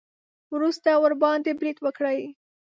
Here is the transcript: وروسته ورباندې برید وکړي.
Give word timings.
وروسته 0.53 0.89
ورباندې 1.03 1.51
برید 1.59 1.77
وکړي. 1.81 2.19